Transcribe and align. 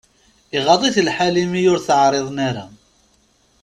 Iɣaḍ-it 0.57 0.97
lḥal 1.07 1.35
imi 1.43 1.61
ur 1.73 1.79
t-εriḍen 1.87 2.37
ara. 2.49 2.65